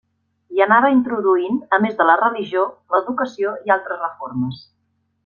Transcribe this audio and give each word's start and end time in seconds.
Hi 0.53 0.61
anava 0.65 0.89
introduint, 0.93 1.59
a 1.77 1.79
més 1.83 1.99
de 2.01 2.07
la 2.11 2.15
religió, 2.23 2.63
l'educació 2.95 3.53
i 3.69 3.75
altres 3.77 4.03
reformes. 4.07 4.65